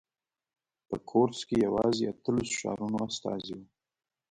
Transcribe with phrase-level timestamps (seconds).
[0.87, 3.65] په کورتس کې یوازې اتلسو ښارونو استازي وو.